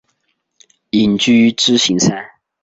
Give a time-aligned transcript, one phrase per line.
[0.89, 2.25] 隐居支硎山。